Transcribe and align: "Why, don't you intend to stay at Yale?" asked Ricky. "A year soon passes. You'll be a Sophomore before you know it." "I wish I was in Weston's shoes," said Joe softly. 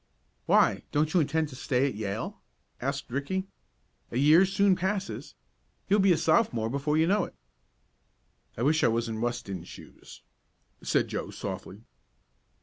"Why, 0.47 0.81
don't 0.91 1.13
you 1.13 1.19
intend 1.19 1.49
to 1.49 1.55
stay 1.55 1.85
at 1.87 1.93
Yale?" 1.93 2.41
asked 2.81 3.11
Ricky. 3.11 3.45
"A 4.09 4.17
year 4.17 4.47
soon 4.47 4.75
passes. 4.75 5.35
You'll 5.87 5.99
be 5.99 6.11
a 6.11 6.17
Sophomore 6.17 6.71
before 6.71 6.97
you 6.97 7.05
know 7.05 7.23
it." 7.25 7.35
"I 8.57 8.63
wish 8.63 8.83
I 8.83 8.87
was 8.87 9.07
in 9.07 9.21
Weston's 9.21 9.67
shoes," 9.67 10.23
said 10.81 11.07
Joe 11.07 11.29
softly. 11.29 11.83